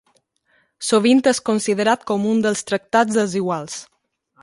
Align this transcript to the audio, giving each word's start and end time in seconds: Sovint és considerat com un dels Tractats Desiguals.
Sovint 0.87 1.21
és 1.33 1.43
considerat 1.51 2.09
com 2.13 2.27
un 2.33 2.43
dels 2.47 2.67
Tractats 2.71 3.23
Desiguals. 3.23 3.81